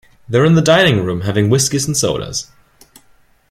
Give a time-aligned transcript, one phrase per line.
[0.27, 2.47] They’re in the dining-room having whiskies-and-sodas.